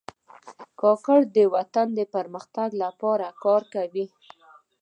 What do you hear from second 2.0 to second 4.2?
پرمختګ لپاره کار کوي.